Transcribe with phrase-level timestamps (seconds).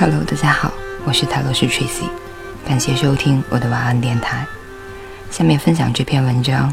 [0.00, 0.72] Hello，大家好，
[1.04, 2.08] 我是泰罗斯 Tracy，
[2.64, 4.46] 感谢收听我的晚安电台。
[5.28, 6.72] 下面分享这篇文章：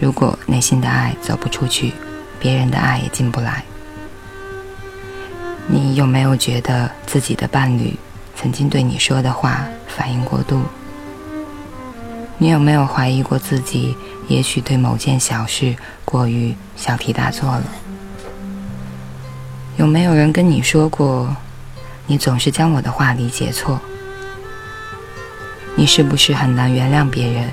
[0.00, 1.92] 如果内心的爱走不出去，
[2.40, 3.62] 别人的爱也进不来。
[5.68, 7.96] 你有没有觉得自己的伴侣
[8.34, 10.60] 曾经对你说的话反应过度？
[12.38, 17.62] 你有没有怀疑过自己，也许对某件小事过于小题大做了？
[19.76, 21.36] 有没有人跟你说过，
[22.06, 23.80] 你总是将我的话理解错？
[25.74, 27.50] 你是不是很难原谅别人，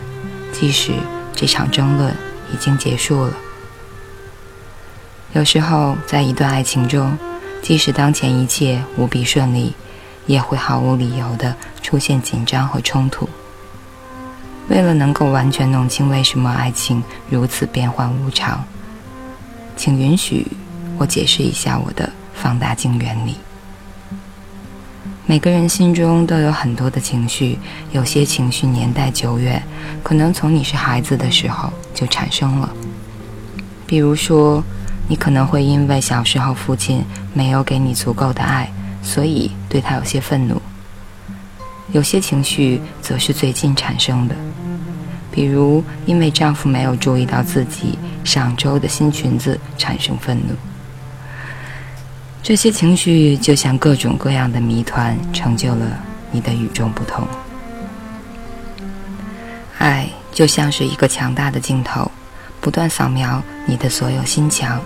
[0.52, 0.91] 即使
[1.34, 2.14] 这场争论
[2.54, 3.34] 已经结束了？
[5.34, 7.18] 有时候，在一段爱情中，
[7.62, 9.74] 即使当前一切无比顺利，
[10.26, 13.30] 也会毫无理由的出现紧张和冲突。
[14.68, 18.63] 为了能够完全弄清为什么爱情如此变幻无常，
[19.77, 20.46] 请允许。
[20.98, 23.38] 我解释一下我的放大镜原理。
[25.32, 27.57] 每个人心中都有很多的情绪，
[27.93, 29.63] 有些情绪年代久远，
[30.04, 32.70] 可能从你是孩子的时候就产生了。
[33.87, 34.62] 比如说，
[35.07, 37.02] 你可能会因为小时候父亲
[37.34, 38.70] 没有给你足够的爱，
[39.02, 40.62] 所以对他有些愤怒。
[41.93, 44.35] 有些情绪则是最近产生的，
[45.32, 50.54] 比如因为丈夫没有注意到自己上周的新裙子产生愤怒。
[52.43, 55.85] 这些情绪就像各种各样的谜团，成就了
[56.31, 57.25] 你的与众不同。
[59.77, 62.09] 爱就像是一个强大的镜头，
[62.59, 64.81] 不断扫描你的所有心墙，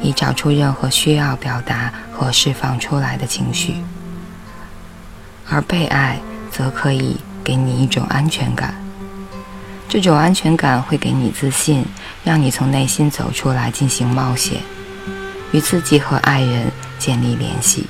[0.00, 3.74] 以找出任何需要表达和释放出来的情绪。
[5.48, 6.18] 而被爱
[6.52, 8.74] 则可以给你一种安全感，
[9.88, 11.84] 这种安全感会给你自信，
[12.22, 14.60] 让你从内心走出来进行冒险。
[15.56, 17.86] 与自己和爱人建立联系，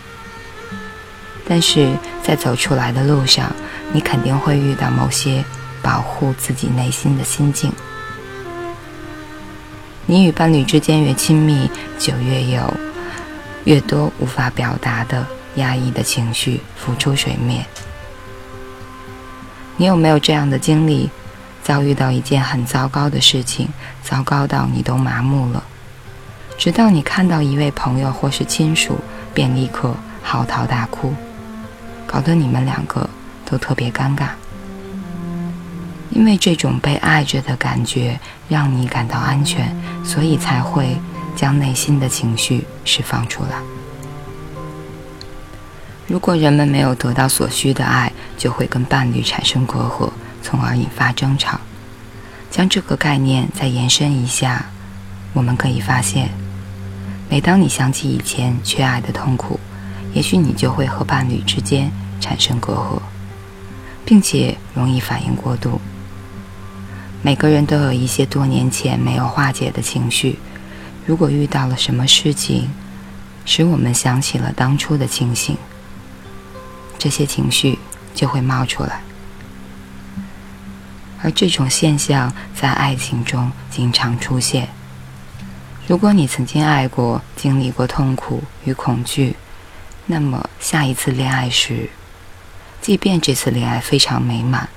[1.49, 3.53] 但是在走出来的路上，
[3.93, 5.45] 你肯定会遇到某些
[5.83, 7.73] 保护自己内心的心境。
[10.07, 11.69] 你与伴侣之间越亲密，
[11.99, 12.73] 就越有
[13.65, 17.67] 越多无法表达的压抑的情绪浮出水面。
[19.77, 21.11] 你有没有这样的经历？
[21.65, 23.69] 遭遇到一件很糟糕的事情，
[24.05, 25.65] 糟糕到你都麻木了。
[26.59, 28.99] 直到你看到一位朋友或是亲属，
[29.35, 31.15] 便立刻嚎啕大哭，
[32.07, 33.09] 搞得你们两个
[33.45, 34.29] 都特别尴尬。
[36.11, 38.19] 因为这种被爱着的感觉
[38.49, 40.97] 让你感到安全，所以才会
[41.37, 43.59] 将内心的情绪释放出来。
[46.07, 50.11] 如果人们没有得到所需的爱，就会跟伴侣产生隔阂，
[50.43, 51.61] 从而引发争吵。
[52.51, 54.65] 将这个概念再延伸一下，
[55.35, 56.31] 我们可以发现。
[57.29, 59.59] 每当你想起以前缺爱的痛苦，
[60.15, 63.01] 也许你就会和伴侣之间产生隔阂，
[64.05, 65.81] 并且容易反应过度。
[67.23, 70.39] 每个人都有一些多年前没有化解的情绪，
[71.05, 72.69] 如果遇到了什么事情，
[73.45, 75.57] 使我们想起了当初的情形，
[76.97, 77.79] 这些情绪
[78.15, 79.01] 就会冒出来。
[81.23, 84.69] 而这种现象在爱情中经常出现。
[85.87, 89.37] 如果你曾经爱过，经历过痛苦与恐惧，
[90.07, 91.89] 那么下一次恋爱时，
[92.81, 94.69] 即便这次恋爱非常美满，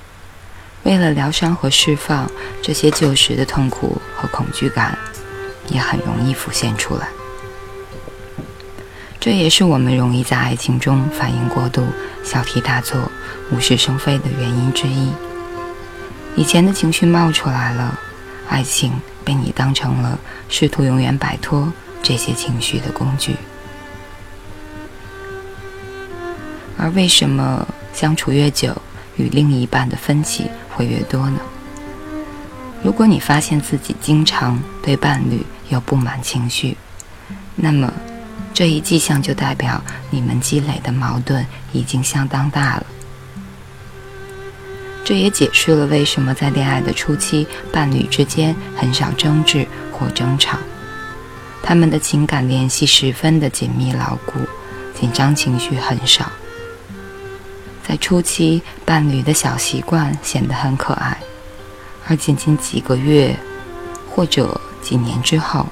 [0.84, 2.30] 为了疗伤和释放
[2.62, 4.96] 这些旧时的痛苦和恐惧感，
[5.68, 7.08] 也很容易浮现出来。
[9.18, 11.84] 这也是我们容易在爱情中反应过度、
[12.22, 13.10] 小题大做、
[13.50, 15.12] 无事生非的原因之一。
[16.36, 17.98] 以前的情绪冒出来了，
[18.48, 18.92] 爱情。
[19.24, 21.72] 被你当成了试图永远摆脱
[22.02, 23.36] 这些情绪的工具，
[26.76, 28.74] 而为什么相处越久，
[29.16, 31.40] 与另一半的分歧会越多呢？
[32.82, 36.76] 如果你发现自己经常对伴侣有不满情绪，
[37.54, 37.92] 那么
[38.54, 42.86] 这一迹象就代表你们积累的矛盾已经相当大了。
[45.04, 50.56] 这也解释了为什么在恋爱的初期，伴侣之间很少争执或争吵，
[51.62, 54.38] 他们的情感联系十分的紧密牢固，
[54.98, 56.30] 紧张情绪很少。
[57.82, 61.18] 在初期，伴侣的小习惯显得很可爱，
[62.06, 63.34] 而仅仅几个月
[64.08, 65.66] 或者几年之后，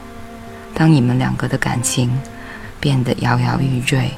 [0.75, 2.11] 当你们两个的感情
[2.81, 4.11] 变得摇摇欲坠，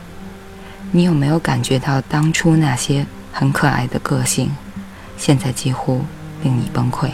[0.93, 4.51] 你有没有感觉到当初那些很可爱的个性？
[5.21, 6.03] 现在几乎
[6.43, 7.11] 令你崩溃。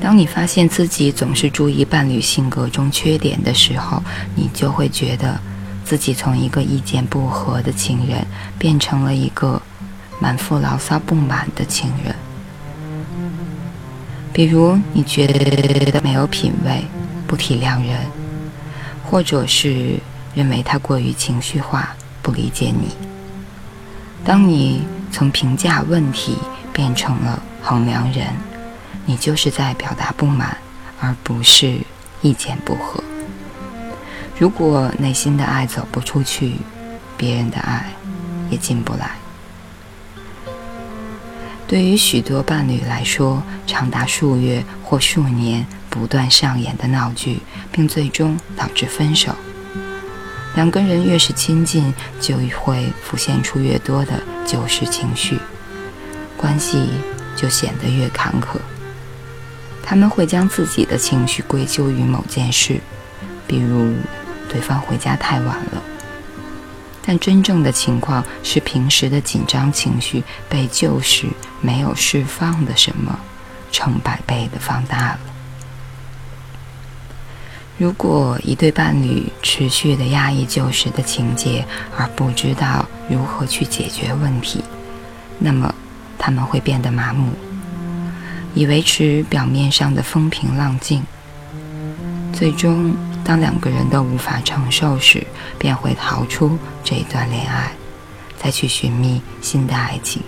[0.00, 4.02] 当你发现自己总是注意伴侣性格中缺点的时候，
[4.34, 5.38] 你就会觉得
[5.84, 8.26] 自己从一个意见不合的情人
[8.58, 9.60] 变成了一个
[10.18, 12.14] 满腹牢骚不满的情人。
[14.32, 16.82] 比如，你觉得没有品味，
[17.26, 18.00] 不体谅人，
[19.04, 19.98] 或者是
[20.34, 22.88] 认为他过于情绪化，不理解你。
[24.24, 26.38] 当你从评价问题
[26.72, 28.28] 变成了衡量人，
[29.04, 30.56] 你就是在表达不满，
[31.00, 31.80] 而不是
[32.22, 33.02] 意见不合。
[34.38, 36.56] 如果内心的爱走不出去，
[37.16, 37.92] 别人的爱
[38.50, 39.10] 也进不来。
[41.66, 47.40] 对于许多伴侣来说，长达数月或数年不断上演的闹剧，
[47.70, 49.34] 并最终导致分手。
[50.54, 55.38] 两个人越是亲近，就会浮现出越多的旧时情绪，
[56.36, 56.90] 关系
[57.36, 58.58] 就显得越坎坷。
[59.82, 62.80] 他们会将自己的情绪归咎于某件事，
[63.46, 63.94] 比如。
[64.52, 65.80] 对方回家太晚了，
[67.06, 71.28] 但真正的情况是平时的紧张情绪被旧时
[71.60, 73.16] 没有释放的什么
[73.70, 75.20] 成百倍的放大了。
[77.80, 81.64] 如果一对伴侣持续的压抑旧时的情节，
[81.96, 84.62] 而不知道如何去解决问题，
[85.38, 85.74] 那么
[86.18, 87.32] 他们会变得麻木，
[88.52, 91.02] 以维持表面上的风平浪静，
[92.34, 92.94] 最终。
[93.22, 95.26] 当两个人都无法承受时，
[95.58, 97.70] 便会逃出这一段恋爱，
[98.42, 100.22] 再去寻觅新的爱情。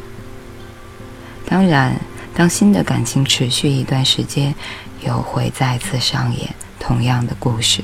[1.47, 2.01] 当然，
[2.35, 4.55] 当新的感情持续一段时间，
[5.07, 6.55] 又会再次上演
[6.93, 7.83] 同样的故事。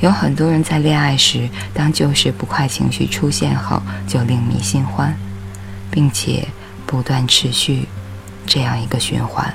[0.00, 5.16] 有很多人在恋爱时，当旧时不快情绪出现后，就另觅新欢，
[5.88, 6.48] 并且
[6.84, 7.86] 不断持续
[8.44, 9.54] 这样一个循环，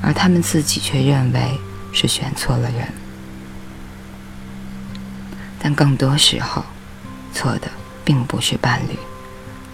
[0.00, 1.58] 而他们自己却认为。
[1.96, 2.88] 是选错了人，
[5.60, 6.64] 但更多时候，
[7.32, 7.70] 错的
[8.04, 8.98] 并不是伴侣，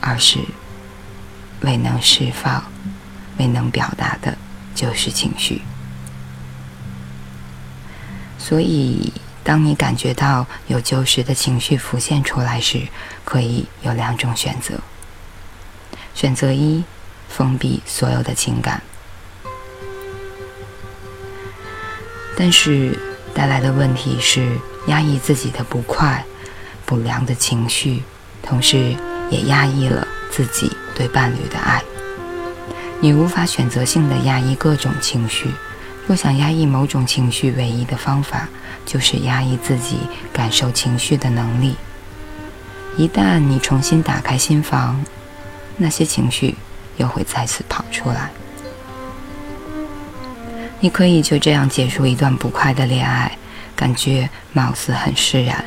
[0.03, 0.39] 而是
[1.63, 2.63] 未能释放、
[3.39, 4.37] 未能表达的
[4.75, 5.63] 旧时情绪。
[8.51, 9.13] 所以，
[9.45, 12.83] 当你感觉到有旧时的情绪浮现出来时，
[13.25, 14.75] 可以有两种选择：
[16.17, 16.83] 选择一，
[17.29, 18.83] 封闭所有的情感。
[22.37, 22.99] 但是
[23.33, 24.59] 带来的问题是
[24.89, 26.25] 压抑自己的不快、
[26.85, 28.03] 不良的情绪，
[28.43, 28.97] 同时
[29.31, 31.81] 也压抑了自己对伴侣的爱。
[32.99, 35.53] 你无法选择性的压抑各种情绪。
[36.11, 38.49] 若想压抑某种情绪，唯一的方法
[38.85, 40.01] 就是压抑自己
[40.33, 41.77] 感受情绪的能力。
[42.97, 45.05] 一旦你重新打开心房，
[45.77, 46.57] 那些情绪
[46.97, 48.29] 又会再次跑出来。
[50.81, 53.39] 你可以就这样结束一段不快的恋爱，
[53.77, 55.65] 感觉貌似很释然，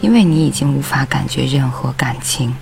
[0.00, 2.52] 因为你已经无法感觉任何感情。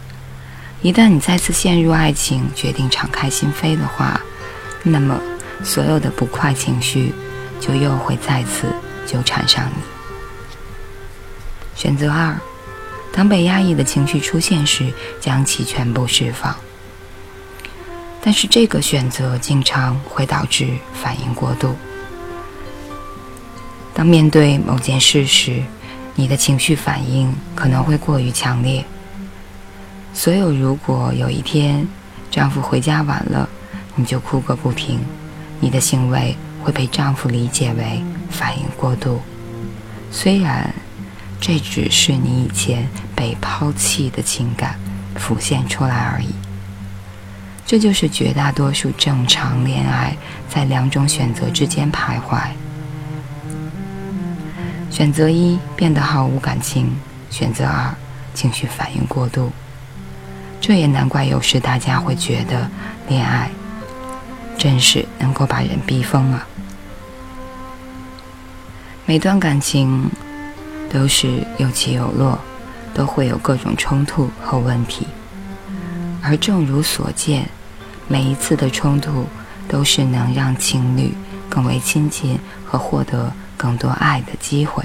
[0.82, 4.20] 一旦你再次陷入爱情，决定敞开心扉的话，
[4.82, 5.18] 那么
[5.64, 7.12] 所有的不快情绪
[7.60, 8.66] 就又会再次
[9.06, 9.82] 纠缠上你。
[11.74, 12.36] 选择二，
[13.12, 16.54] 当被压抑的情绪出现时，将其全部释放。
[18.20, 21.74] 但是这个选择经常会导致反应过度。
[23.94, 25.62] 当面对某件事时，
[26.14, 28.84] 你的情绪反应可能会过于强烈。
[30.14, 31.86] 所有如果有一天
[32.30, 33.48] 丈夫回家晚了，
[33.94, 35.00] 你就哭个不停，
[35.62, 39.22] 你的行为会被丈夫理解为反应过度。
[40.10, 40.74] 虽然
[41.40, 44.74] 这只是你以前被抛弃的情感
[45.16, 46.34] 浮现出来而已。
[47.64, 50.14] 这就是绝大多数正常恋爱
[50.48, 52.48] 在两种选择之间徘徊。
[54.90, 56.90] 选择一变得毫无感情，
[57.30, 57.94] 选择二
[58.34, 59.50] 情绪反应过度。
[60.60, 62.68] 这也难怪有时大家会觉得
[63.08, 63.50] 恋爱
[64.62, 66.46] 真是能够把人逼疯了。
[69.04, 70.08] 每段感情
[70.88, 72.38] 都是有起有落，
[72.94, 75.04] 都会有各种冲突和问题，
[76.22, 77.48] 而正如所见。
[78.06, 79.26] 每一次的冲突，
[79.66, 81.12] 都是能让情侣
[81.48, 84.84] 更为亲近和获得更多爱的机会。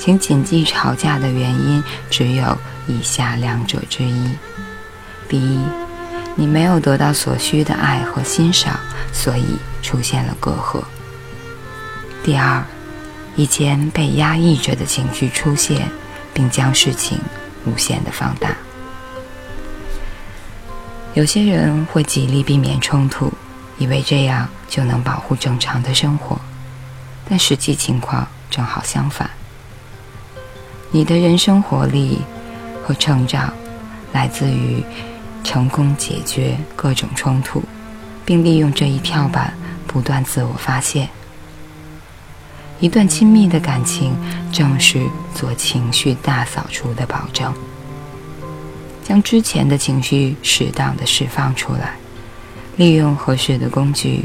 [0.00, 1.80] 请谨记，吵架的原因
[2.10, 4.30] 只有以下两者之一：
[5.28, 5.60] 第一，
[6.38, 8.78] 你没有得到所需的爱和欣赏，
[9.10, 10.84] 所以出现了隔阂；
[12.22, 12.62] 第二，
[13.36, 15.90] 以前被压抑着的情绪出现，
[16.34, 17.18] 并将事情
[17.64, 18.54] 无限的放大。
[21.14, 23.32] 有些人会极力避免冲突，
[23.78, 26.38] 以为这样就能保护正常的生活，
[27.30, 29.30] 但实际情况正好相反。
[30.90, 32.20] 你的人生活力
[32.84, 33.50] 和成长，
[34.12, 34.84] 来自于
[35.46, 37.62] 成功解决各种冲突，
[38.24, 39.54] 并利用这一跳板
[39.86, 41.08] 不断自我发现。
[42.80, 44.12] 一段亲密的感情，
[44.52, 47.54] 正是做情绪大扫除的保证，
[49.04, 51.94] 将之前的情绪适当的释放出来，
[52.76, 54.24] 利用合适的工具，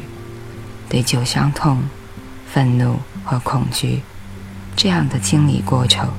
[0.90, 1.84] 对旧伤痛、
[2.52, 4.02] 愤怒和恐惧
[4.76, 6.10] 这样的清理过程，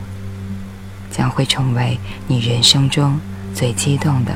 [1.11, 3.18] 将会成为你人生中
[3.52, 4.32] 最激动的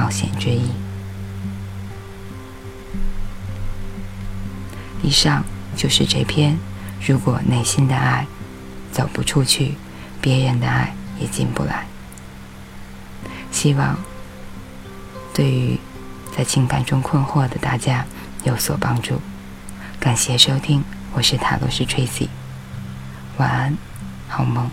[0.00, 0.70] 冒险之一。
[5.02, 5.44] 以上
[5.76, 6.56] 就是这篇。
[7.06, 8.26] 如果内心的爱
[8.92, 9.74] 走不出去，
[10.20, 11.86] 别人的爱也进不来。
[13.50, 13.98] 希望
[15.34, 15.78] 对于
[16.36, 18.04] 在情感中困惑的大家
[18.44, 19.20] 有所帮助。
[19.98, 22.28] 感谢收听，我是塔罗斯 Tracy，
[23.38, 23.76] 晚安，
[24.28, 24.70] 好梦。